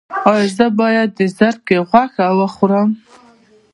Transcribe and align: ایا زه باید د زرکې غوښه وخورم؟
ایا 0.31 0.45
زه 0.57 0.65
باید 0.79 1.09
د 1.17 1.19
زرکې 1.37 1.77
غوښه 1.89 2.27
وخورم؟ 2.39 2.89